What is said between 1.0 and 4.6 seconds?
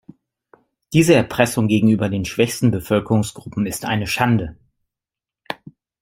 Erpressung gegenüber den schwächsten Bevölkerungsgruppen ist eine Schande.